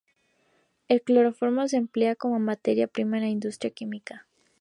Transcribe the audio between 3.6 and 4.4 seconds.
química.